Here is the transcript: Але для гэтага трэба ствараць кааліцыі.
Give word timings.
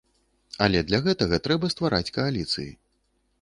Але 0.67 0.79
для 0.87 0.99
гэтага 1.07 1.39
трэба 1.49 1.69
ствараць 1.75 2.13
кааліцыі. 2.17 2.69